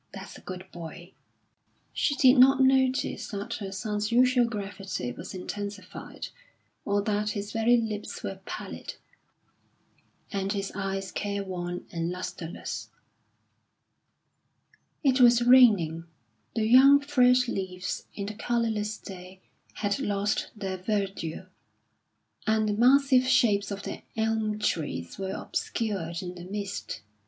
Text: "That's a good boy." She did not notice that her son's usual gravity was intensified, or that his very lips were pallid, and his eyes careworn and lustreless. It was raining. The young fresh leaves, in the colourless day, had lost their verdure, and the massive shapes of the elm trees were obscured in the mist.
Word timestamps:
"That's 0.15 0.35
a 0.35 0.41
good 0.41 0.65
boy." 0.71 1.11
She 1.93 2.15
did 2.15 2.39
not 2.39 2.59
notice 2.59 3.27
that 3.29 3.53
her 3.59 3.71
son's 3.71 4.11
usual 4.11 4.45
gravity 4.45 5.11
was 5.11 5.35
intensified, 5.35 6.29
or 6.85 7.03
that 7.03 7.29
his 7.37 7.51
very 7.51 7.77
lips 7.77 8.23
were 8.23 8.39
pallid, 8.47 8.95
and 10.31 10.53
his 10.53 10.71
eyes 10.73 11.11
careworn 11.11 11.85
and 11.91 12.09
lustreless. 12.09 12.89
It 15.03 15.21
was 15.21 15.43
raining. 15.43 16.05
The 16.55 16.65
young 16.65 16.99
fresh 17.01 17.47
leaves, 17.47 18.07
in 18.15 18.25
the 18.25 18.33
colourless 18.33 18.97
day, 18.97 19.39
had 19.73 19.99
lost 19.99 20.49
their 20.55 20.77
verdure, 20.77 21.47
and 22.47 22.67
the 22.67 22.73
massive 22.73 23.27
shapes 23.27 23.69
of 23.69 23.83
the 23.83 24.01
elm 24.17 24.57
trees 24.57 25.19
were 25.19 25.33
obscured 25.33 26.23
in 26.23 26.33
the 26.33 26.45
mist. 26.45 27.01